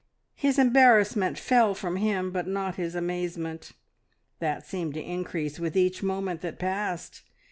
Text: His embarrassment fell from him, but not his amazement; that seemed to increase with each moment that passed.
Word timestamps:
His 0.33 0.57
embarrassment 0.57 1.37
fell 1.37 1.75
from 1.75 1.97
him, 1.97 2.31
but 2.31 2.47
not 2.47 2.73
his 2.73 2.95
amazement; 2.95 3.73
that 4.39 4.65
seemed 4.65 4.95
to 4.95 4.99
increase 4.99 5.59
with 5.59 5.77
each 5.77 6.01
moment 6.01 6.41
that 6.41 6.57
passed. 6.57 7.21